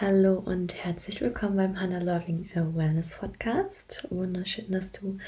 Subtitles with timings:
[0.00, 4.06] Hallo und herzlich willkommen beim Hannah Loving Awareness Podcast.
[4.08, 5.18] Wunderschön, dass du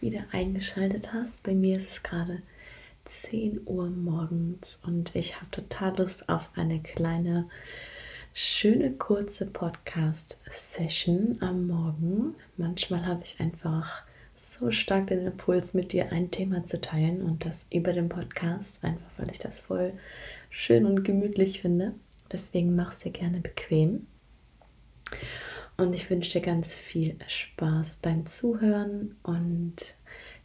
[0.00, 1.42] wieder eingeschaltet hast.
[1.42, 2.40] Bei mir ist es gerade
[3.04, 7.50] 10 Uhr morgens und ich habe total Lust auf eine kleine,
[8.32, 12.34] schöne, kurze Podcast-Session am Morgen.
[12.56, 14.02] Manchmal habe ich einfach
[14.34, 18.82] so stark den Impuls, mit dir ein Thema zu teilen und das über den Podcast,
[18.82, 19.92] einfach weil ich das voll
[20.48, 21.92] schön und gemütlich finde.
[22.32, 24.06] Deswegen mach es dir gerne bequem.
[25.76, 29.16] Und ich wünsche dir ganz viel Spaß beim Zuhören.
[29.22, 29.96] Und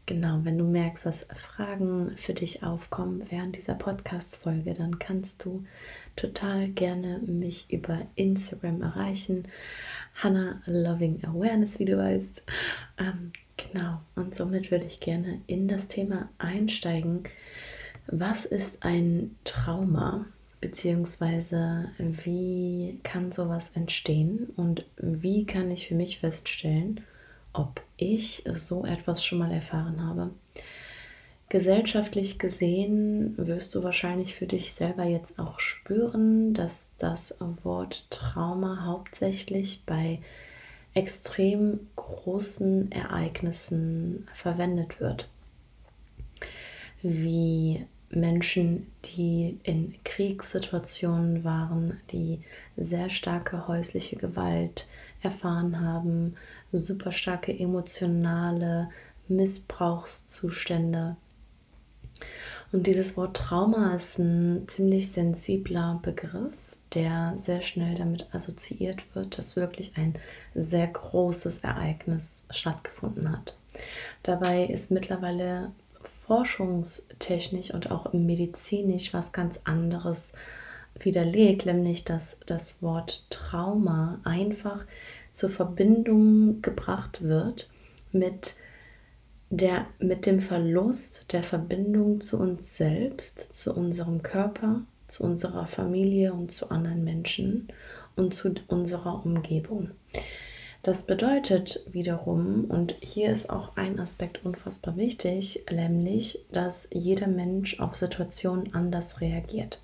[0.06, 5.66] genau, wenn du merkst, dass Fragen für dich aufkommen während dieser Podcast-Folge, dann kannst du
[6.16, 9.48] total gerne mich über Instagram erreichen.
[10.16, 12.46] Hannah Loving Awareness, wie du weißt.
[12.98, 17.24] Ähm, genau, und somit würde ich gerne in das Thema einsteigen.
[18.08, 20.26] Was ist ein Trauma?
[20.62, 27.02] Beziehungsweise wie kann sowas entstehen und wie kann ich für mich feststellen,
[27.54, 30.32] ob ich so etwas schon mal erfahren habe.
[31.50, 38.86] Gesellschaftlich gesehen wirst du wahrscheinlich für dich selber jetzt auch spüren, dass das Wort Trauma
[38.86, 40.20] hauptsächlich bei
[40.94, 45.30] extrem großen Ereignissen verwendet wird.
[47.02, 52.42] Wie Menschen, die in Kriegssituationen waren, die
[52.78, 54.88] sehr starke häusliche Gewalt
[55.22, 56.36] erfahren haben,
[56.72, 58.90] super starke emotionale
[59.28, 61.18] Missbrauchszustände.
[62.72, 66.56] Und dieses Wort Trauma ist ein ziemlich sensibler Begriff,
[66.94, 70.16] der sehr schnell damit assoziiert wird, dass wirklich ein
[70.56, 73.58] sehr großes Ereignis stattgefunden hat.
[74.24, 75.72] Dabei ist mittlerweile
[76.28, 80.34] forschungstechnisch und auch medizinisch was ganz anderes
[81.00, 84.86] widerlegt, nämlich dass das Wort Trauma einfach
[85.32, 87.70] zur Verbindung gebracht wird
[88.12, 88.56] mit,
[89.50, 96.34] der, mit dem Verlust der Verbindung zu uns selbst, zu unserem Körper, zu unserer Familie
[96.34, 97.68] und zu anderen Menschen
[98.16, 99.92] und zu unserer Umgebung.
[100.84, 107.80] Das bedeutet wiederum, und hier ist auch ein Aspekt unfassbar wichtig, nämlich, dass jeder Mensch
[107.80, 109.82] auf Situationen anders reagiert.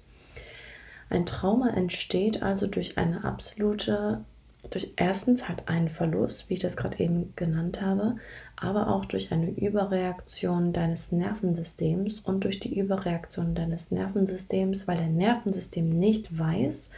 [1.10, 4.24] Ein Trauma entsteht also durch eine absolute,
[4.70, 8.16] durch erstens halt einen Verlust, wie ich das gerade eben genannt habe,
[8.56, 15.18] aber auch durch eine Überreaktion deines Nervensystems und durch die Überreaktion deines Nervensystems, weil dein
[15.18, 16.92] Nervensystem nicht weiß,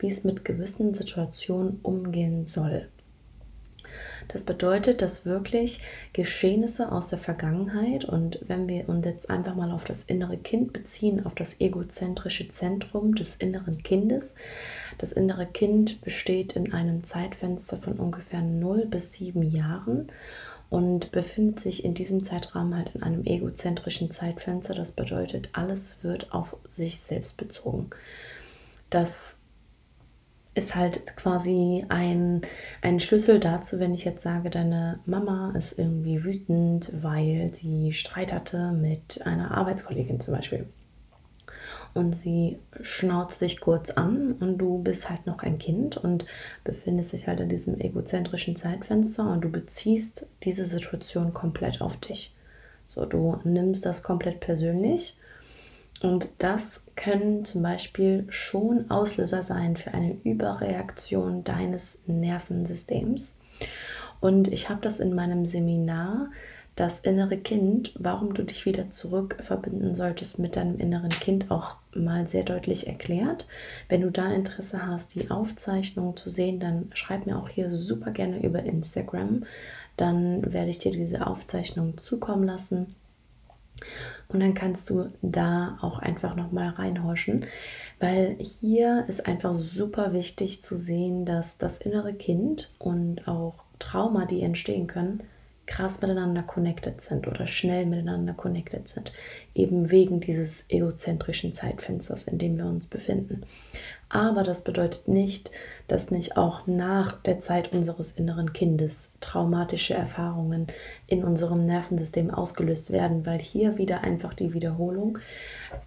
[0.00, 2.88] wie es mit gewissen Situationen umgehen soll.
[4.28, 5.80] Das bedeutet, dass wirklich
[6.12, 10.72] Geschehnisse aus der Vergangenheit und wenn wir uns jetzt einfach mal auf das innere Kind
[10.72, 14.34] beziehen, auf das egozentrische Zentrum des inneren Kindes,
[14.98, 20.08] das innere Kind besteht in einem Zeitfenster von ungefähr 0 bis 7 Jahren
[20.70, 24.74] und befindet sich in diesem Zeitrahmen halt in einem egozentrischen Zeitfenster.
[24.74, 27.90] Das bedeutet, alles wird auf sich selbst bezogen.
[28.90, 29.38] Das
[30.54, 32.42] ist halt quasi ein,
[32.80, 38.32] ein Schlüssel dazu, wenn ich jetzt sage, deine Mama ist irgendwie wütend, weil sie Streit
[38.32, 40.66] hatte mit einer Arbeitskollegin zum Beispiel.
[41.92, 46.26] Und sie schnauzt sich kurz an und du bist halt noch ein Kind und
[46.64, 52.34] befindest dich halt in diesem egozentrischen Zeitfenster und du beziehst diese Situation komplett auf dich.
[52.84, 55.16] So, du nimmst das komplett persönlich
[56.04, 63.38] und das können zum Beispiel schon Auslöser sein für eine Überreaktion deines Nervensystems.
[64.20, 66.28] Und ich habe das in meinem Seminar,
[66.76, 71.76] das innere Kind, warum du dich wieder zurück verbinden solltest mit deinem inneren Kind, auch
[71.94, 73.46] mal sehr deutlich erklärt.
[73.88, 78.10] Wenn du da Interesse hast, die Aufzeichnung zu sehen, dann schreib mir auch hier super
[78.10, 79.44] gerne über Instagram.
[79.96, 82.94] Dann werde ich dir diese Aufzeichnung zukommen lassen.
[84.28, 87.46] Und dann kannst du da auch einfach nochmal reinhorchen,
[88.00, 94.24] weil hier ist einfach super wichtig zu sehen, dass das innere Kind und auch Trauma,
[94.26, 95.22] die entstehen können,
[95.66, 99.12] krass miteinander connected sind oder schnell miteinander connected sind,
[99.54, 103.44] eben wegen dieses egozentrischen Zeitfensters, in dem wir uns befinden.
[104.14, 105.50] Aber das bedeutet nicht,
[105.88, 110.68] dass nicht auch nach der Zeit unseres inneren Kindes traumatische Erfahrungen
[111.08, 115.18] in unserem Nervensystem ausgelöst werden, weil hier wieder einfach die Wiederholung.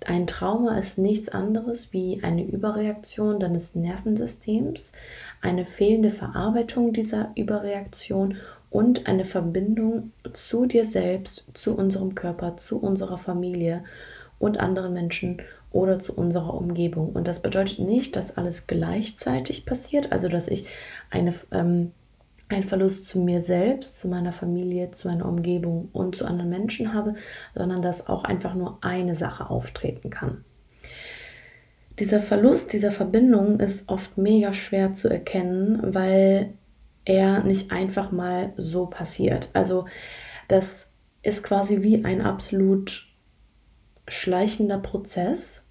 [0.06, 4.92] Ein Trauma ist nichts anderes wie eine Überreaktion deines Nervensystems,
[5.42, 8.36] eine fehlende Verarbeitung dieser Überreaktion
[8.70, 13.84] und eine Verbindung zu dir selbst, zu unserem Körper, zu unserer Familie
[14.40, 15.42] und anderen Menschen
[15.72, 17.10] oder zu unserer Umgebung.
[17.14, 20.68] Und das bedeutet nicht, dass alles gleichzeitig passiert, also dass ich
[21.10, 21.92] eine, ähm,
[22.50, 26.94] einen Verlust zu mir selbst, zu meiner Familie, zu meiner Umgebung und zu anderen Menschen
[26.94, 27.16] habe,
[27.56, 30.44] sondern dass auch einfach nur eine Sache auftreten kann.
[32.00, 36.54] Dieser Verlust dieser Verbindung ist oft mega schwer zu erkennen, weil
[37.08, 39.50] er nicht einfach mal so passiert.
[39.54, 39.86] Also
[40.50, 40.90] das
[41.24, 43.08] ist quasi wie ein absolut
[44.08, 45.66] schleichender Prozess.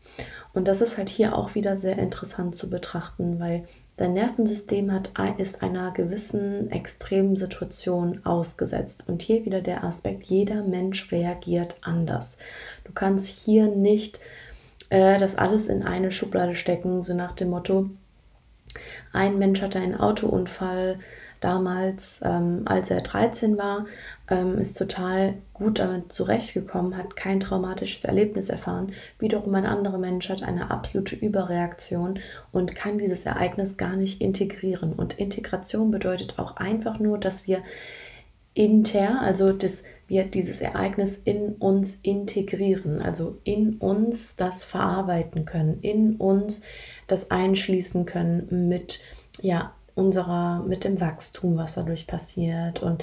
[0.55, 3.65] Und das ist halt hier auch wieder sehr interessant zu betrachten, weil
[3.99, 9.05] dein Nervensystem hat, ist einer gewissen extremen Situation ausgesetzt.
[9.07, 12.39] Und hier wieder der Aspekt, jeder Mensch reagiert anders.
[12.85, 14.21] Du kannst hier nicht
[14.89, 17.91] äh, das alles in eine Schublade stecken, so nach dem Motto,
[19.13, 20.99] ein Mensch hatte einen Autounfall,
[21.41, 23.87] damals, ähm, als er 13 war,
[24.29, 28.93] ähm, ist total gut damit zurechtgekommen, hat kein traumatisches Erlebnis erfahren.
[29.19, 32.19] Wiederum ein anderer Mensch hat eine absolute Überreaktion
[32.53, 34.93] und kann dieses Ereignis gar nicht integrieren.
[34.93, 37.63] Und Integration bedeutet auch einfach nur, dass wir
[38.55, 45.81] inter, also dass wir dieses Ereignis in uns integrieren, also in uns das verarbeiten können,
[45.83, 46.63] in uns
[47.07, 49.01] das einschließen können mit
[49.41, 53.03] ja, unserer, mit dem Wachstum, was dadurch passiert und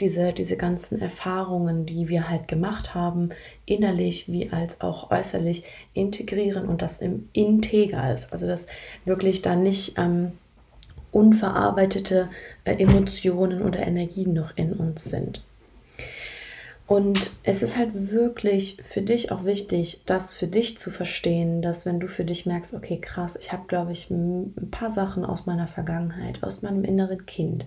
[0.00, 3.30] diese, diese ganzen Erfahrungen, die wir halt gemacht haben,
[3.64, 5.64] innerlich wie als auch äußerlich
[5.94, 8.32] integrieren und das im Integer ist.
[8.32, 8.66] Also dass
[9.06, 10.32] wirklich dann nicht ähm,
[11.12, 12.28] unverarbeitete
[12.64, 15.42] äh, Emotionen oder Energien noch in uns sind.
[16.86, 21.86] Und es ist halt wirklich für dich auch wichtig, das für dich zu verstehen, dass
[21.86, 25.46] wenn du für dich merkst, okay, krass, ich habe, glaube ich, ein paar Sachen aus
[25.46, 27.64] meiner Vergangenheit, aus meinem inneren Kind,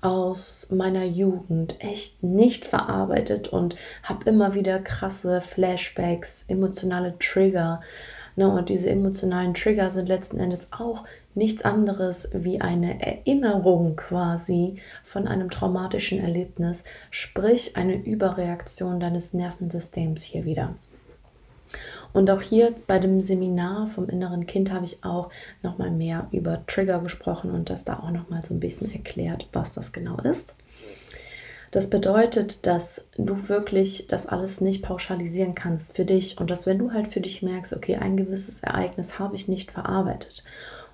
[0.00, 7.80] aus meiner Jugend echt nicht verarbeitet und habe immer wieder krasse Flashbacks, emotionale Trigger.
[8.34, 8.48] Ne?
[8.48, 11.04] Und diese emotionalen Trigger sind letzten Endes auch
[11.38, 20.22] nichts anderes wie eine Erinnerung quasi von einem traumatischen Erlebnis, sprich eine Überreaktion deines Nervensystems
[20.22, 20.74] hier wieder.
[22.12, 25.30] Und auch hier bei dem Seminar vom inneren Kind habe ich auch
[25.62, 28.90] noch mal mehr über Trigger gesprochen und das da auch noch mal so ein bisschen
[28.92, 30.56] erklärt, was das genau ist.
[31.70, 36.78] Das bedeutet, dass du wirklich das alles nicht pauschalisieren kannst für dich und dass wenn
[36.78, 40.44] du halt für dich merkst, okay, ein gewisses Ereignis habe ich nicht verarbeitet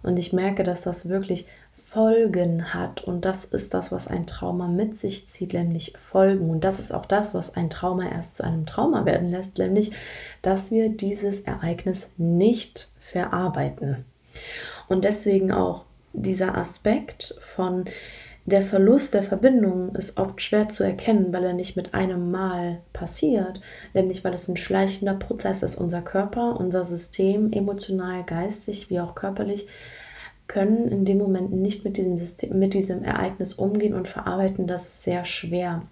[0.03, 1.47] und ich merke, dass das wirklich
[1.94, 3.05] Folgen hat.
[3.05, 6.50] Und das ist das, was ein Trauma mit sich zieht, nämlich Folgen.
[6.50, 9.93] Und das ist auch das, was ein Trauma erst zu einem Trauma werden lässt, nämlich,
[10.43, 14.05] dass wir dieses Ereignis nicht verarbeiten.
[14.88, 17.85] Und deswegen auch dieser Aspekt von
[18.46, 22.81] der Verlust der Verbindung ist oft schwer zu erkennen, weil er nicht mit einem Mal
[22.93, 23.62] passiert,
[23.94, 25.76] nämlich weil es ein schleichender Prozess ist.
[25.76, 29.67] Unser Körper, unser System, emotional, geistig wie auch körperlich,
[30.46, 35.02] können in dem Moment nicht mit diesem, System, mit diesem Ereignis umgehen und verarbeiten das
[35.02, 35.82] sehr schwer.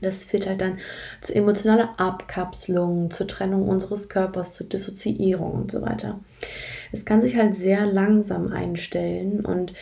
[0.00, 0.78] Das führt halt dann
[1.20, 6.18] zu emotionaler Abkapselung, zur Trennung unseres Körpers, zur Dissoziierung und so weiter.
[6.90, 9.72] Es kann sich halt sehr langsam einstellen und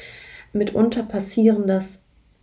[0.52, 2.01] mitunter passieren, dass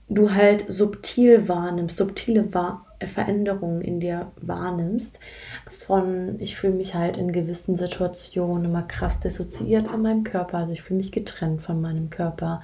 [0.10, 5.20] du halt subtil wahrnimmst, subtile Wahr Veränderungen in dir wahrnimmst.
[5.68, 10.74] Von, ich fühle mich halt in gewissen Situationen immer krass dissoziiert von meinem Körper, also
[10.74, 12.62] ich fühle mich getrennt von meinem Körper.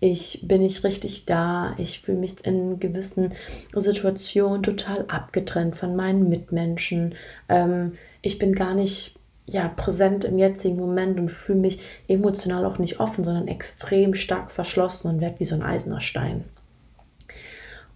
[0.00, 1.74] Ich bin nicht richtig da.
[1.78, 3.32] Ich fühle mich in gewissen
[3.74, 7.14] Situationen total abgetrennt von meinen Mitmenschen.
[7.48, 7.92] Ähm,
[8.22, 9.16] ich bin gar nicht
[9.46, 14.50] ja, präsent im jetzigen Moment und fühle mich emotional auch nicht offen, sondern extrem stark
[14.50, 16.44] verschlossen und werde wie so ein eiserner Stein.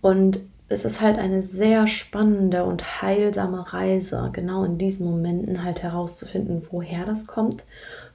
[0.03, 5.83] Und es ist halt eine sehr spannende und heilsame Reise, genau in diesen Momenten halt
[5.83, 7.67] herauszufinden, woher das kommt,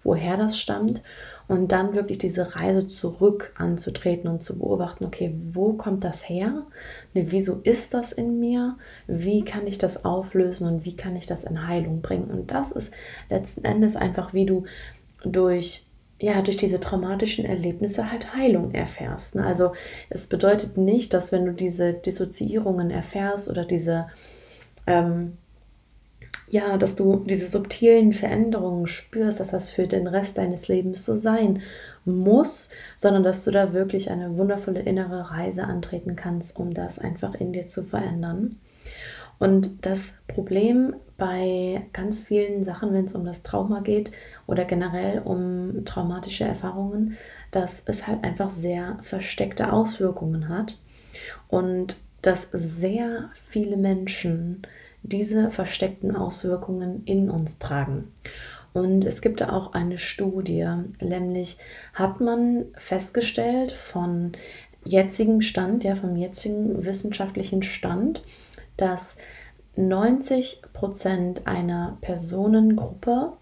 [0.03, 1.01] woher das stammt
[1.47, 6.63] und dann wirklich diese Reise zurück anzutreten und zu beobachten, okay, wo kommt das her?
[7.13, 8.77] Ne, wieso ist das in mir?
[9.05, 12.29] Wie kann ich das auflösen und wie kann ich das in Heilung bringen?
[12.31, 12.93] Und das ist
[13.29, 14.65] letzten Endes einfach, wie du
[15.23, 15.86] durch
[16.19, 19.35] ja, durch diese traumatischen Erlebnisse halt Heilung erfährst.
[19.35, 19.45] Ne?
[19.45, 19.73] Also
[20.09, 24.07] es bedeutet nicht, dass wenn du diese Dissoziierungen erfährst oder diese,
[24.87, 25.37] ähm,
[26.47, 31.15] ja, dass du diese subtilen Veränderungen spürst, dass das für den Rest deines Lebens so
[31.15, 31.61] sein
[32.03, 37.35] muss, sondern dass du da wirklich eine wundervolle innere Reise antreten kannst, um das einfach
[37.35, 38.57] in dir zu verändern.
[39.39, 44.11] Und das Problem bei ganz vielen Sachen, wenn es um das Trauma geht
[44.45, 47.17] oder generell um traumatische Erfahrungen,
[47.51, 50.77] dass es halt einfach sehr versteckte Auswirkungen hat
[51.47, 54.61] und dass sehr viele Menschen
[55.03, 58.11] diese versteckten Auswirkungen in uns tragen.
[58.73, 60.67] Und es gibt da auch eine Studie,
[61.01, 61.57] nämlich
[61.93, 64.33] hat man festgestellt von
[64.83, 68.23] jetzigem Stand, ja, vom jetzigen wissenschaftlichen Stand,
[68.75, 69.17] dass
[69.77, 73.33] 90 Prozent einer Personengruppe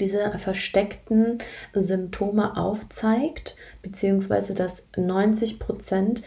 [0.00, 1.38] diese versteckten
[1.72, 6.22] Symptome aufzeigt, beziehungsweise dass 90 Prozent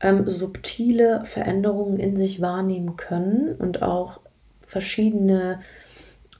[0.00, 4.20] ähm, subtile Veränderungen in sich wahrnehmen können und auch
[4.66, 5.60] verschiedene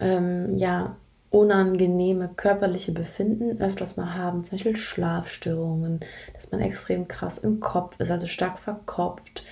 [0.00, 0.96] ähm, ja,
[1.30, 6.00] unangenehme körperliche Befinden öfters mal haben, zum Beispiel Schlafstörungen,
[6.34, 9.42] dass man extrem krass im Kopf ist, also stark verkopft,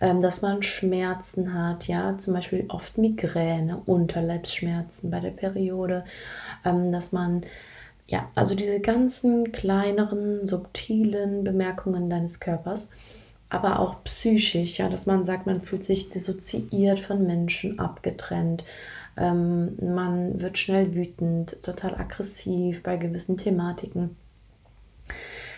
[0.00, 6.04] ähm, dass man Schmerzen hat, ja, zum Beispiel oft Migräne, Unterleibsschmerzen bei der Periode,
[6.64, 7.44] ähm, dass man
[8.06, 12.90] ja, also diese ganzen kleineren, subtilen Bemerkungen deines Körpers,
[13.48, 18.64] aber auch psychisch, ja, dass man sagt, man fühlt sich dissoziiert von Menschen, abgetrennt,
[19.16, 24.16] ähm, man wird schnell wütend, total aggressiv bei gewissen Thematiken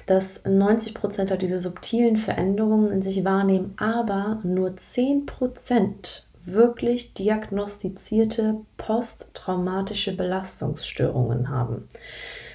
[0.06, 7.12] dass 90 Prozent halt diese subtilen Veränderungen in sich wahrnehmen, aber nur 10 Prozent wirklich
[7.14, 11.88] diagnostizierte posttraumatische Belastungsstörungen haben.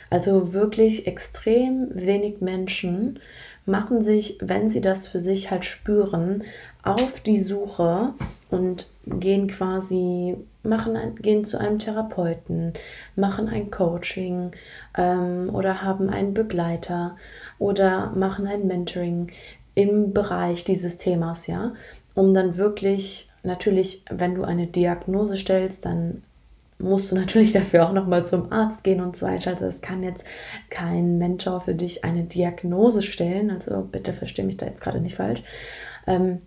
[0.09, 3.19] Also wirklich extrem wenig Menschen
[3.65, 6.43] machen sich, wenn sie das für sich halt spüren,
[6.83, 8.13] auf die Suche
[8.49, 12.73] und gehen quasi, machen ein, gehen zu einem Therapeuten,
[13.15, 14.51] machen ein Coaching
[14.97, 17.15] ähm, oder haben einen Begleiter
[17.59, 19.31] oder machen ein Mentoring
[19.73, 21.73] im Bereich dieses Themas, ja,
[22.13, 26.23] um dann wirklich, natürlich, wenn du eine Diagnose stellst, dann
[26.77, 29.51] musst du natürlich dafür auch nochmal zum Arzt gehen und so weiter.
[29.51, 30.25] Also es kann jetzt
[30.69, 33.49] kein Mentor für dich eine Diagnose stellen.
[33.49, 35.41] Also bitte verstehe mich da jetzt gerade nicht falsch.
[36.07, 36.41] Ähm,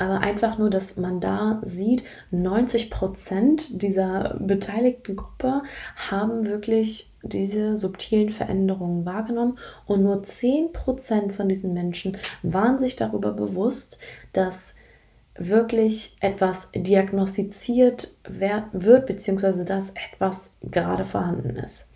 [0.00, 5.62] aber einfach nur, dass man da sieht, 90 Prozent dieser beteiligten Gruppe
[5.94, 12.96] haben wirklich diese subtilen Veränderungen wahrgenommen und nur 10 Prozent von diesen Menschen waren sich
[12.96, 13.98] darüber bewusst,
[14.32, 14.74] dass
[15.34, 21.88] wirklich etwas diagnostiziert wird, beziehungsweise dass etwas gerade vorhanden ist.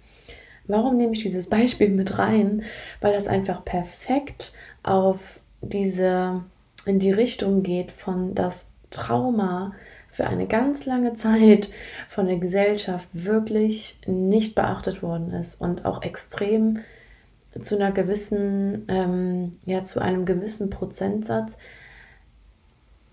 [0.67, 2.65] Warum nehme ich dieses Beispiel mit rein?
[3.01, 6.43] Weil das einfach perfekt auf diese
[6.87, 9.73] in die Richtung geht von das Trauma
[10.11, 11.69] für eine ganz lange Zeit
[12.09, 16.81] von der Gesellschaft wirklich nicht beachtet worden ist und auch extrem
[17.61, 21.57] zu einer gewissen, ähm, ja, zu einem gewissen Prozentsatz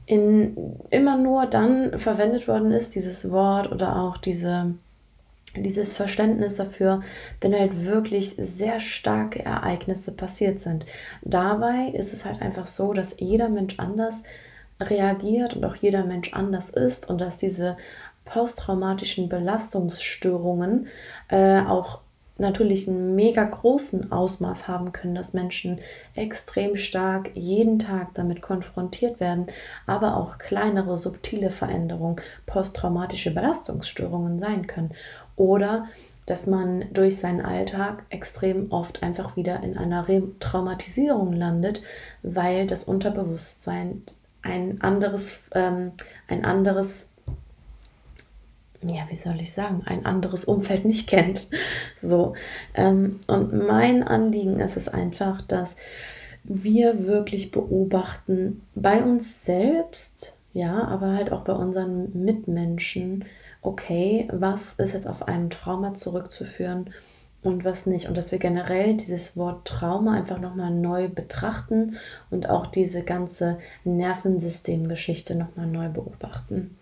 [0.05, 4.75] in, immer nur dann verwendet worden ist, dieses Wort oder auch diese,
[5.55, 7.01] dieses Verständnis dafür,
[7.41, 10.85] wenn halt wirklich sehr starke Ereignisse passiert sind.
[11.21, 14.23] Dabei ist es halt einfach so, dass jeder Mensch anders
[14.79, 17.77] reagiert und auch jeder Mensch anders ist und dass diese
[18.25, 20.87] posttraumatischen Belastungsstörungen
[21.29, 21.99] äh, auch
[22.41, 25.79] natürlich einen mega großen Ausmaß haben können, dass Menschen
[26.15, 29.47] extrem stark jeden Tag damit konfrontiert werden,
[29.85, 34.91] aber auch kleinere subtile Veränderungen, posttraumatische Belastungsstörungen sein können
[35.35, 35.87] oder
[36.25, 41.81] dass man durch seinen Alltag extrem oft einfach wieder in einer Retraumatisierung landet,
[42.23, 44.03] weil das Unterbewusstsein
[44.41, 45.91] ein anderes, ähm,
[46.27, 47.09] ein anderes,
[48.81, 51.47] ja, wie soll ich sagen, ein anderes Umfeld nicht kennt.
[51.99, 52.35] So.
[52.73, 55.75] Ähm, und mein Anliegen ist es einfach, dass
[56.43, 63.25] wir wirklich beobachten bei uns selbst, ja, aber halt auch bei unseren Mitmenschen,
[63.61, 66.91] okay, was ist jetzt auf einem Trauma zurückzuführen
[67.43, 68.07] und was nicht.
[68.07, 71.97] Und dass wir generell dieses Wort Trauma einfach nochmal neu betrachten
[72.29, 76.77] und auch diese ganze Nervensystemgeschichte nochmal neu beobachten.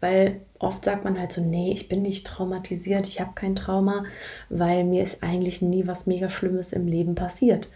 [0.00, 4.04] Weil oft sagt man halt so, nee, ich bin nicht traumatisiert, ich habe kein Trauma,
[4.48, 7.70] weil mir ist eigentlich nie was mega Schlimmes im Leben passiert.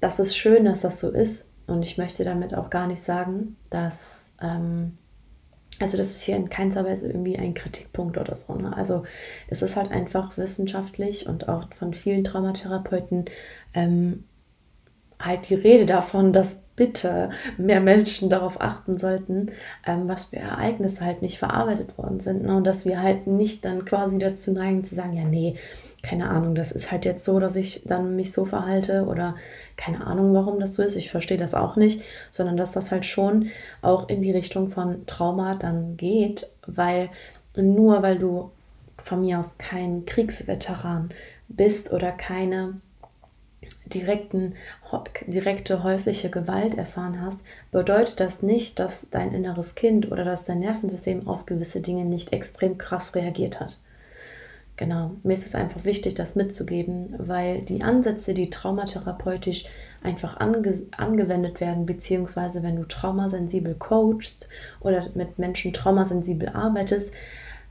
[0.00, 1.50] Das ist schön, dass das so ist.
[1.66, 4.98] Und ich möchte damit auch gar nicht sagen, dass ähm,
[5.84, 8.54] also das ist hier in keinster Weise irgendwie ein Kritikpunkt oder so.
[8.54, 8.76] Ne?
[8.76, 9.04] Also
[9.48, 13.26] es ist halt einfach wissenschaftlich und auch von vielen Traumatherapeuten
[13.74, 14.24] ähm,
[15.20, 19.52] halt die Rede davon, dass bitte mehr Menschen darauf achten sollten,
[19.86, 22.44] ähm, was für Ereignisse halt nicht verarbeitet worden sind.
[22.44, 22.56] Ne?
[22.56, 25.56] Und dass wir halt nicht dann quasi dazu neigen zu sagen, ja, nee,
[26.04, 29.34] keine Ahnung, das ist halt jetzt so, dass ich dann mich so verhalte oder
[29.76, 30.96] keine Ahnung, warum das so ist.
[30.96, 35.06] Ich verstehe das auch nicht, sondern dass das halt schon auch in die Richtung von
[35.06, 37.08] Trauma dann geht, weil
[37.56, 38.50] nur weil du
[38.98, 41.08] von mir aus kein Kriegsveteran
[41.48, 42.74] bist oder keine
[43.86, 44.54] direkten,
[45.26, 50.60] direkte häusliche Gewalt erfahren hast, bedeutet das nicht, dass dein inneres Kind oder dass dein
[50.60, 53.78] Nervensystem auf gewisse Dinge nicht extrem krass reagiert hat.
[54.76, 59.66] Genau, mir ist es einfach wichtig, das mitzugeben, weil die Ansätze, die traumatherapeutisch
[60.02, 64.48] einfach ange angewendet werden, beziehungsweise wenn du traumasensibel coachst
[64.80, 67.12] oder mit Menschen traumasensibel arbeitest,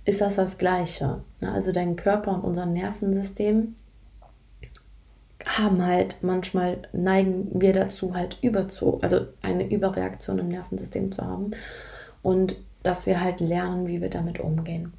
[0.05, 1.21] ist das das Gleiche.
[1.41, 1.51] Ne?
[1.51, 3.75] Also dein Körper und unser Nervensystem
[5.45, 11.51] haben halt manchmal neigen wir dazu halt überzu, also eine Überreaktion im Nervensystem zu haben
[12.21, 14.93] und dass wir halt lernen, wie wir damit umgehen.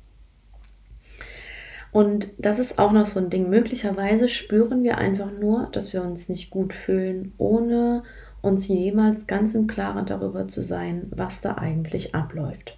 [1.94, 3.48] Und das ist auch noch so ein Ding.
[3.48, 8.02] Möglicherweise spüren wir einfach nur, dass wir uns nicht gut fühlen, ohne
[8.42, 12.76] uns jemals ganz im Klaren darüber zu sein, was da eigentlich abläuft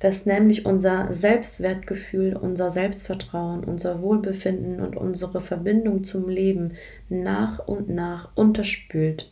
[0.00, 6.72] dass nämlich unser Selbstwertgefühl, unser Selbstvertrauen, unser Wohlbefinden und unsere Verbindung zum Leben
[7.10, 9.30] nach und nach unterspült,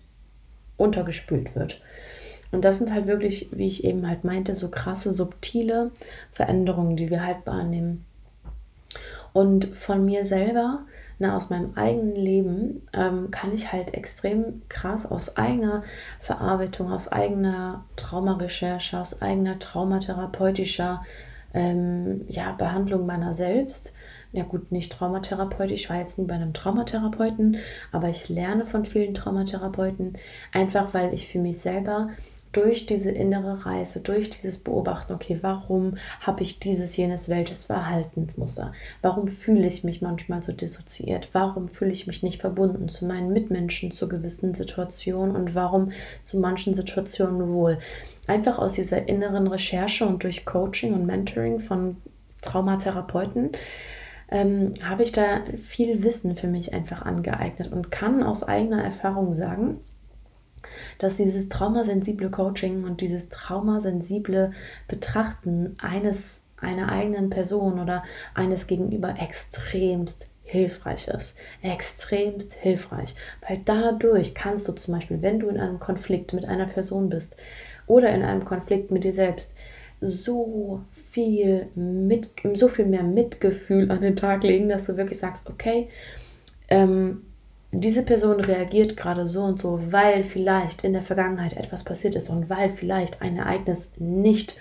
[0.77, 1.81] untergespült wird.
[2.53, 5.91] Und das sind halt wirklich, wie ich eben halt meinte, so krasse, subtile
[6.33, 8.05] Veränderungen, die wir halt wahrnehmen.
[9.33, 10.85] Und von mir selber
[11.19, 15.83] na, aus meinem eigenen Leben ähm, kann ich halt extrem krass aus eigener
[16.21, 21.03] Verarbeitung, aus eigener Traumarecherche, aus eigener traumatherapeutischer
[21.55, 23.95] ähm, ja, Behandlung meiner selbst.
[24.31, 27.57] Ja gut, nicht traumatherapeutisch, ich war jetzt nie bei einem Traumatherapeuten,
[27.93, 30.19] aber ich lerne von vielen Traumatherapeuten,
[30.53, 32.11] einfach weil ich für mich selber
[32.53, 38.73] durch diese innere Reise, durch dieses Beobachten, okay, warum habe ich dieses, jenes, welches Verhaltensmuster?
[39.03, 41.29] Warum fühle ich mich manchmal so dissoziiert?
[41.33, 46.39] Warum fühle ich mich nicht verbunden zu meinen Mitmenschen, zu gewissen Situationen und warum zu
[46.39, 47.79] manchen Situationen wohl?
[48.27, 51.97] Einfach aus dieser inneren Recherche und durch Coaching und Mentoring von
[52.43, 53.51] Traumatherapeuten
[54.31, 59.33] ähm, habe ich da viel Wissen für mich einfach angeeignet und kann aus eigener Erfahrung
[59.33, 59.81] sagen,
[60.99, 64.53] dass dieses traumasensible Coaching und dieses traumasensible
[64.87, 68.03] Betrachten eines einer eigenen Person oder
[68.35, 71.37] eines Gegenüber extremst hilfreich ist.
[71.63, 73.15] Extremst hilfreich.
[73.47, 77.37] Weil dadurch kannst du zum Beispiel, wenn du in einem Konflikt mit einer Person bist
[77.87, 79.55] oder in einem Konflikt mit dir selbst,
[80.01, 85.51] so viel mit, so viel mehr Mitgefühl an den Tag legen, dass du wirklich sagst,
[85.51, 85.89] okay,
[86.69, 87.23] ähm,
[87.71, 92.31] diese Person reagiert gerade so und so, weil vielleicht in der Vergangenheit etwas passiert ist
[92.31, 94.57] und weil vielleicht ein Ereignis nicht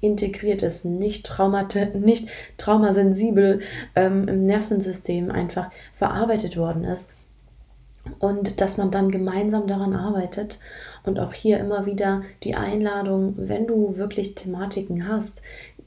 [0.00, 3.60] integriert ist, nicht, traumate, nicht traumasensibel
[3.96, 7.10] ähm, im Nervensystem einfach verarbeitet worden ist.
[8.18, 10.58] Und dass man dann gemeinsam daran arbeitet
[11.04, 15.42] und auch hier immer wieder die Einladung, wenn du wirklich Thematiken hast,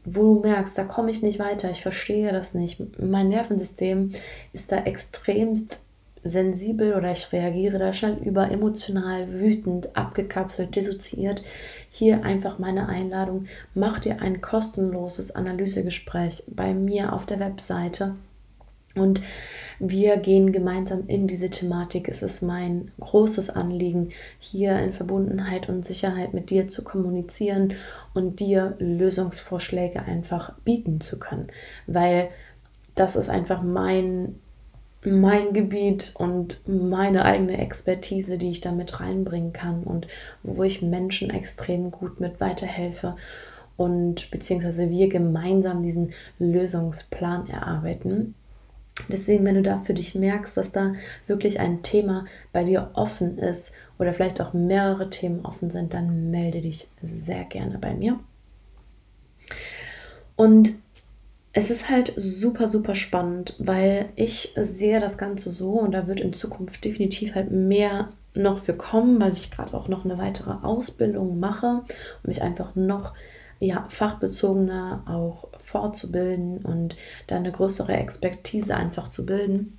[0.05, 4.11] wo du merkst, da komme ich nicht weiter, ich verstehe das nicht, mein Nervensystem
[4.53, 5.85] ist da extremst
[6.25, 11.43] sensibel oder ich reagiere da schnell über, emotional, wütend, abgekapselt, dissoziiert.
[11.89, 18.15] Hier einfach meine Einladung, mach dir ein kostenloses Analysegespräch bei mir auf der Webseite.
[18.95, 19.21] Und
[19.77, 22.07] wir gehen gemeinsam in diese Thematik.
[22.07, 24.09] Es ist mein großes Anliegen,
[24.39, 27.73] hier in Verbundenheit und Sicherheit mit dir zu kommunizieren
[28.13, 31.47] und dir Lösungsvorschläge einfach bieten zu können.
[31.87, 32.29] Weil
[32.95, 34.39] das ist einfach mein
[35.05, 40.07] mein Gebiet und meine eigene Expertise, die ich da mit reinbringen kann und
[40.43, 43.15] wo ich Menschen extrem gut mit weiterhelfe
[43.77, 48.35] und beziehungsweise wir gemeinsam diesen Lösungsplan erarbeiten.
[49.09, 50.93] Deswegen, wenn du da für dich merkst, dass da
[51.27, 56.31] wirklich ein Thema bei dir offen ist oder vielleicht auch mehrere Themen offen sind, dann
[56.31, 58.19] melde dich sehr gerne bei mir.
[60.37, 60.73] Und
[61.57, 66.19] es ist halt super, super spannend, weil ich sehe das Ganze so und da wird
[66.19, 70.51] in Zukunft definitiv halt mehr noch für kommen, weil ich gerade auch noch eine weitere
[70.51, 71.85] Ausbildung mache, um
[72.25, 73.13] mich einfach noch
[73.61, 79.77] ja, fachbezogener auch fortzubilden und da eine größere Expertise einfach zu bilden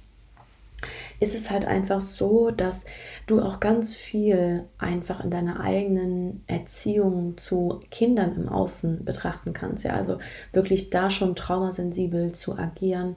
[1.20, 2.84] ist es halt einfach so, dass
[3.26, 9.84] du auch ganz viel einfach in deiner eigenen Erziehung zu Kindern im Außen betrachten kannst.
[9.84, 10.18] Ja, also
[10.52, 13.16] wirklich da schon traumasensibel zu agieren,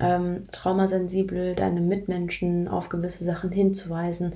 [0.00, 4.34] ähm, traumasensibel deine Mitmenschen auf gewisse Sachen hinzuweisen.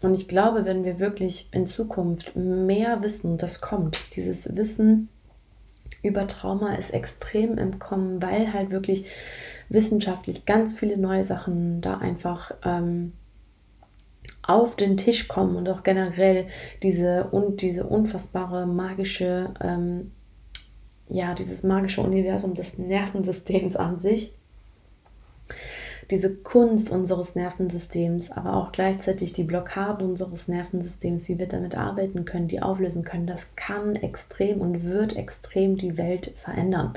[0.00, 5.08] Und ich glaube, wenn wir wirklich in Zukunft mehr wissen, das kommt, dieses Wissen
[6.02, 9.06] über Trauma ist extrem im Kommen, weil halt wirklich
[9.68, 13.12] wissenschaftlich ganz viele neue Sachen da einfach ähm,
[14.42, 16.46] auf den Tisch kommen und auch generell
[16.82, 20.12] diese und diese unfassbare magische, ähm,
[21.08, 24.34] ja, dieses magische Universum des Nervensystems an sich.
[26.10, 32.26] Diese Kunst unseres Nervensystems, aber auch gleichzeitig die Blockaden unseres Nervensystems, wie wir damit arbeiten
[32.26, 36.92] können, die auflösen können, das kann extrem und wird extrem die Welt verändern.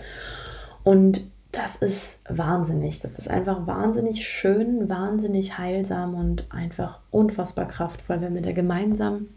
[0.83, 2.99] Und das ist wahnsinnig.
[2.99, 9.29] Das ist einfach wahnsinnig schön, wahnsinnig heilsam und einfach unfassbar kraftvoll, wenn wir da gemeinsam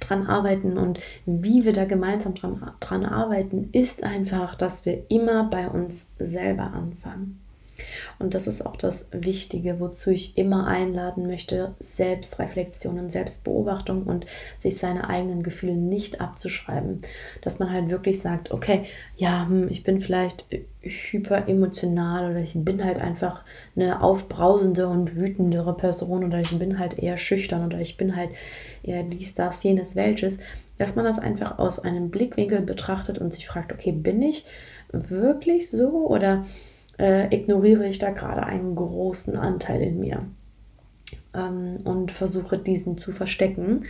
[0.00, 0.78] dran arbeiten.
[0.78, 6.06] Und wie wir da gemeinsam dran, dran arbeiten, ist einfach, dass wir immer bei uns
[6.18, 7.42] selber anfangen.
[8.18, 14.26] Und das ist auch das Wichtige, wozu ich immer einladen möchte, Selbstreflexion und Selbstbeobachtung und
[14.58, 17.02] sich seine eigenen Gefühle nicht abzuschreiben.
[17.42, 18.84] Dass man halt wirklich sagt, okay,
[19.16, 20.46] ja, hm, ich bin vielleicht
[20.80, 23.42] hyper emotional oder ich bin halt einfach
[23.74, 28.30] eine aufbrausende und wütendere Person oder ich bin halt eher schüchtern oder ich bin halt
[28.82, 30.38] eher dies, das, jenes, welches.
[30.78, 34.44] Dass man das einfach aus einem Blickwinkel betrachtet und sich fragt, okay, bin ich
[34.92, 36.44] wirklich so oder
[36.98, 40.24] äh, ignoriere ich da gerade einen großen Anteil in mir
[41.34, 43.84] ähm, und versuche diesen zu verstecken.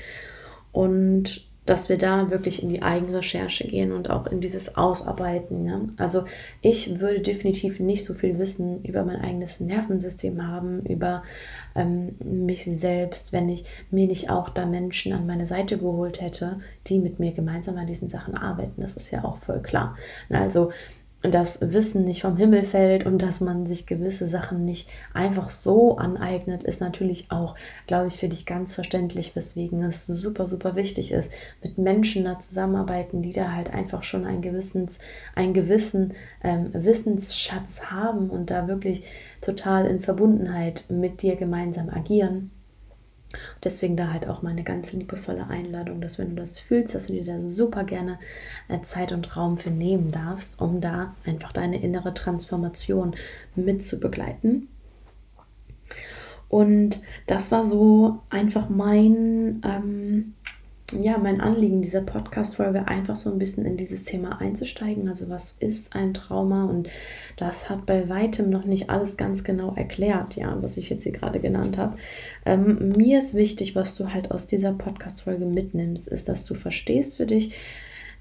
[0.73, 5.67] Und dass wir da wirklich in die Eigenrecherche gehen und auch in dieses Ausarbeiten.
[5.67, 5.81] Ja?
[5.97, 6.25] Also
[6.63, 11.25] ich würde definitiv nicht so viel Wissen über mein eigenes Nervensystem haben, über
[11.75, 16.61] ähm, mich selbst, wenn ich mir nicht auch da Menschen an meine Seite geholt hätte,
[16.87, 18.81] die mit mir gemeinsam an diesen Sachen arbeiten.
[18.81, 19.97] Das ist ja auch voll klar.
[20.31, 20.71] Also
[21.23, 25.97] das Wissen nicht vom Himmel fällt und dass man sich gewisse Sachen nicht einfach so
[25.97, 31.13] aneignet, ist natürlich auch, glaube ich, für dich ganz verständlich, weswegen es super, super wichtig
[31.13, 34.99] ist, mit Menschen da zusammenarbeiten, die da halt einfach schon einen, Gewissens,
[35.35, 39.05] einen gewissen ähm, Wissensschatz haben und da wirklich
[39.41, 42.51] total in Verbundenheit mit dir gemeinsam agieren.
[43.65, 47.15] Deswegen da halt auch meine ganz liebevolle Einladung, dass wenn du das fühlst, dass du
[47.15, 48.19] dir da super gerne
[48.69, 53.15] äh, Zeit und Raum für nehmen darfst, um da einfach deine innere Transformation
[53.55, 54.69] mit zu begleiten.
[56.49, 60.35] Und das war so einfach mein ähm,
[60.93, 65.09] ja, mein Anliegen dieser Podcast-Folge einfach so ein bisschen in dieses Thema einzusteigen.
[65.09, 66.65] Also, was ist ein Trauma?
[66.65, 66.89] Und
[67.37, 71.13] das hat bei weitem noch nicht alles ganz genau erklärt, ja, was ich jetzt hier
[71.13, 71.97] gerade genannt habe.
[72.45, 77.17] Ähm, mir ist wichtig, was du halt aus dieser Podcast-Folge mitnimmst, ist, dass du verstehst
[77.17, 77.55] für dich,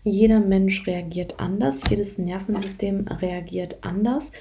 [0.04, 4.32] jeder Mensch reagiert anders, jedes Nervensystem reagiert anders.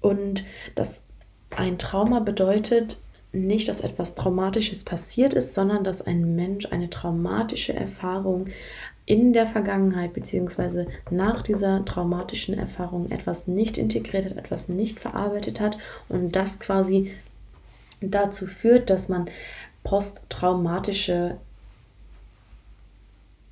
[0.00, 1.02] Und dass
[1.50, 2.98] ein Trauma bedeutet,
[3.46, 8.46] nicht, dass etwas Traumatisches passiert ist, sondern dass ein Mensch eine traumatische Erfahrung
[9.06, 10.86] in der Vergangenheit bzw.
[11.10, 17.12] nach dieser traumatischen Erfahrung etwas nicht integriert hat, etwas nicht verarbeitet hat und das quasi
[18.00, 19.30] dazu führt, dass man
[19.82, 21.38] posttraumatische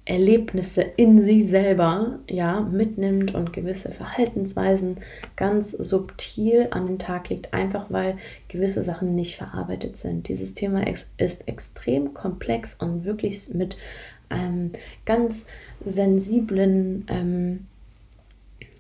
[0.07, 4.99] Erlebnisse in sich selber ja mitnimmt und gewisse Verhaltensweisen
[5.35, 8.17] ganz subtil an den Tag legt, einfach weil
[8.49, 10.29] gewisse Sachen nicht verarbeitet sind.
[10.29, 13.77] Dieses Thema ist extrem komplex und wirklich mit
[14.31, 14.71] ähm,
[15.05, 15.47] ganz
[15.85, 17.67] sensiblen ähm,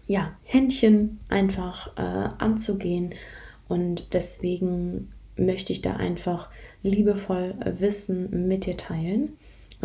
[0.06, 3.10] ja, Händchen einfach äh, anzugehen
[3.68, 6.48] und deswegen möchte ich da einfach
[6.84, 9.36] liebevoll Wissen mit dir teilen.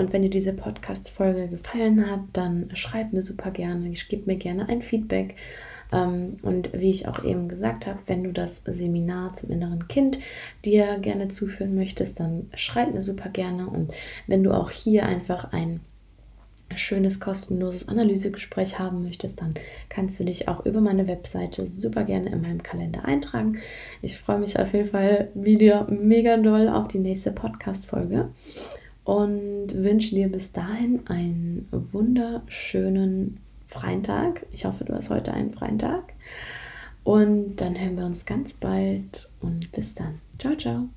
[0.01, 4.67] Und wenn dir diese Podcast-Folge gefallen hat, dann schreib mir super gerne, gib mir gerne
[4.67, 5.35] ein Feedback.
[5.91, 10.17] Ähm, und wie ich auch eben gesagt habe, wenn du das Seminar zum inneren Kind
[10.65, 13.67] dir gerne zuführen möchtest, dann schreib mir super gerne.
[13.67, 13.93] Und
[14.25, 15.81] wenn du auch hier einfach ein
[16.73, 19.53] schönes kostenloses Analysegespräch haben möchtest, dann
[19.89, 23.59] kannst du dich auch über meine Webseite super gerne in meinem Kalender eintragen.
[24.01, 28.29] Ich freue mich auf jeden Fall wieder mega doll auf die nächste Podcast-Folge
[29.03, 33.37] und wünsche dir bis dahin einen wunderschönen
[33.67, 34.45] freien Tag.
[34.51, 36.13] Ich hoffe, du hast heute einen freien Tag.
[37.03, 40.19] Und dann hören wir uns ganz bald und bis dann.
[40.37, 40.89] Ciao, ciao.